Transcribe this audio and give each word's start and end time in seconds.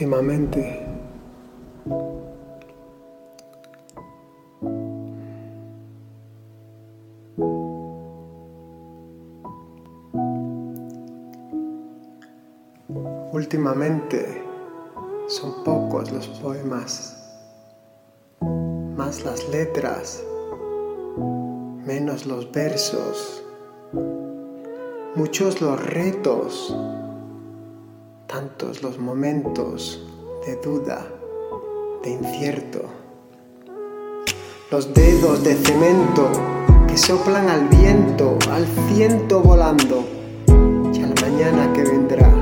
últimamente. 0.00 0.86
Últimamente 13.32 14.42
son 15.28 15.64
pocos 15.64 16.10
los 16.12 16.28
poemas, 16.28 17.16
más 18.96 19.24
las 19.24 19.48
letras, 19.50 20.22
menos 21.86 22.26
los 22.26 22.50
versos, 22.52 23.42
muchos 25.14 25.60
los 25.60 25.84
retos 25.84 26.74
tantos 28.30 28.80
los 28.80 28.96
momentos 28.98 30.06
de 30.46 30.54
duda, 30.56 31.04
de 32.04 32.10
incierto. 32.10 32.82
Los 34.70 34.94
dedos 34.94 35.42
de 35.42 35.56
cemento 35.56 36.30
que 36.86 36.96
soplan 36.96 37.48
al 37.48 37.66
viento, 37.68 38.38
al 38.52 38.66
ciento 38.88 39.40
volando, 39.40 40.04
y 40.94 41.02
al 41.02 41.14
mañana 41.20 41.72
que 41.72 41.82
vendrá. 41.82 42.32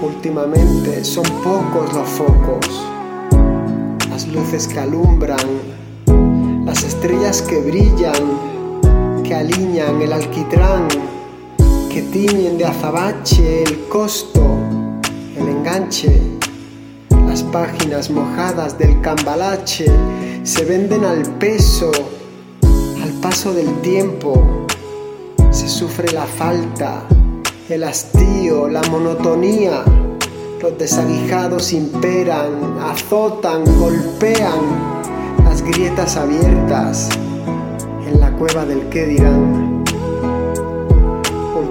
Últimamente 0.00 1.02
son 1.04 1.24
pocos 1.42 1.92
los 1.92 2.08
focos, 2.08 2.86
las 4.08 4.28
luces 4.28 4.68
que 4.68 4.78
alumbran, 4.78 5.48
las 6.64 6.84
estrellas 6.84 7.42
que 7.42 7.58
brillan, 7.58 9.22
que 9.24 9.34
alinean 9.34 10.00
el 10.00 10.12
alquitrán 10.12 11.15
que 11.96 12.02
tiñen 12.02 12.58
de 12.58 12.66
azabache 12.66 13.62
el 13.62 13.88
costo, 13.88 14.42
el 15.34 15.48
enganche. 15.48 16.20
Las 17.26 17.42
páginas 17.42 18.10
mojadas 18.10 18.76
del 18.76 19.00
cambalache 19.00 19.86
se 20.42 20.64
venden 20.66 21.06
al 21.06 21.22
peso, 21.38 21.90
al 23.02 23.12
paso 23.22 23.54
del 23.54 23.80
tiempo. 23.80 24.66
Se 25.50 25.70
sufre 25.70 26.12
la 26.12 26.26
falta, 26.26 27.02
el 27.70 27.82
hastío, 27.82 28.68
la 28.68 28.82
monotonía. 28.90 29.82
Los 30.60 30.76
desaguijados 30.76 31.72
imperan, 31.72 32.78
azotan, 32.78 33.64
golpean 33.80 34.60
las 35.44 35.62
grietas 35.62 36.18
abiertas 36.18 37.08
en 38.06 38.20
la 38.20 38.30
cueva 38.32 38.66
del 38.66 38.86
que 38.90 39.06
dirán. 39.06 39.75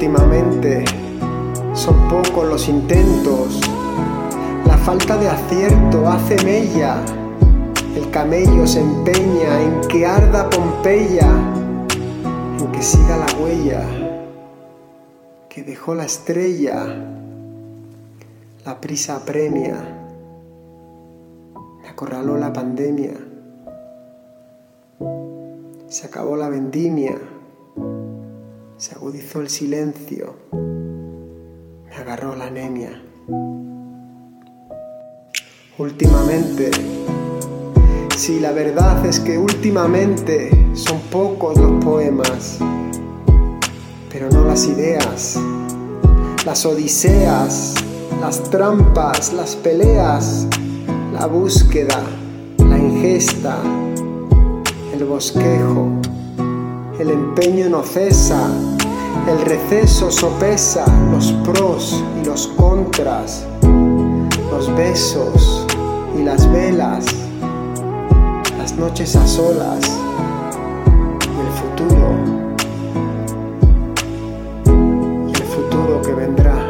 Últimamente 0.00 0.82
son 1.74 2.08
pocos 2.08 2.48
los 2.48 2.70
intentos, 2.70 3.60
la 4.64 4.78
falta 4.78 5.18
de 5.18 5.28
acierto 5.28 6.08
hace 6.08 6.42
mella, 6.42 7.04
el 7.94 8.10
camello 8.10 8.66
se 8.66 8.80
empeña 8.80 9.60
en 9.60 9.82
que 9.88 10.06
arda 10.06 10.48
Pompeya, 10.48 11.28
en 12.60 12.72
que 12.72 12.82
siga 12.82 13.18
la 13.18 13.26
huella 13.38 13.86
que 15.50 15.64
dejó 15.64 15.94
la 15.94 16.06
estrella, 16.06 16.86
la 18.64 18.80
prisa 18.80 19.16
apremia, 19.16 19.76
me 21.82 21.88
acorraló 21.90 22.38
la 22.38 22.54
pandemia, 22.54 23.12
se 25.88 26.06
acabó 26.06 26.36
la 26.36 26.48
vendimia 26.48 27.18
se 28.80 28.94
agudizó 28.94 29.42
el 29.42 29.50
silencio, 29.50 30.36
me 30.52 31.94
agarró 31.94 32.34
la 32.34 32.46
anemia. 32.46 33.02
Últimamente, 35.76 36.70
sí, 38.16 38.40
la 38.40 38.52
verdad 38.52 39.04
es 39.04 39.20
que 39.20 39.36
últimamente 39.36 40.50
son 40.72 40.98
pocos 41.10 41.58
los 41.58 41.84
poemas, 41.84 42.58
pero 44.10 44.30
no 44.30 44.46
las 44.46 44.66
ideas, 44.66 45.38
las 46.46 46.64
odiseas, 46.64 47.74
las 48.22 48.42
trampas, 48.44 49.34
las 49.34 49.56
peleas, 49.56 50.46
la 51.12 51.26
búsqueda, 51.26 52.02
la 52.56 52.78
ingesta, 52.78 53.58
el 54.94 55.04
bosquejo 55.04 56.00
el 57.00 57.10
empeño 57.10 57.70
no 57.70 57.82
cesa, 57.82 58.46
el 59.26 59.40
receso 59.40 60.10
sopesa 60.10 60.84
los 61.10 61.32
pros 61.44 62.04
y 62.20 62.26
los 62.26 62.46
contras, 62.48 63.46
los 64.50 64.74
besos 64.76 65.66
y 66.18 66.22
las 66.22 66.50
velas, 66.52 67.06
las 68.58 68.74
noches 68.76 69.16
a 69.16 69.26
solas 69.26 69.80
y 71.22 71.40
el 71.40 71.52
futuro, 71.52 72.16
y 75.26 75.32
el 75.32 75.42
futuro 75.44 76.02
que 76.02 76.12
vendrá. 76.12 76.69